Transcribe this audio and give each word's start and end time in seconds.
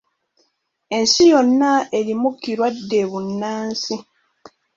Ensi 0.97 1.23
yonna 1.31 1.71
eri 1.97 2.13
mu 2.21 2.29
kirwadde 2.41 2.99
bbunansi. 3.07 3.95